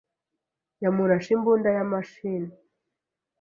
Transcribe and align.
Yamurashe 0.83 1.29
imbunda 1.37 1.69
ya 1.77 1.83
mashini. 1.91 2.51